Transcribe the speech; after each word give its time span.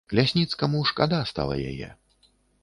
Лясніцкаму 0.19 0.81
шкада 0.91 1.19
стала 1.33 1.55
яе. 1.71 1.89